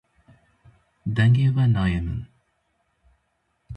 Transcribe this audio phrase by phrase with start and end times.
[1.15, 2.19] Dengê we nayê min.